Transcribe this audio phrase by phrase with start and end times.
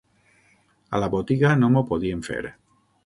[0.97, 2.41] A la botiga no m'ho podien fer.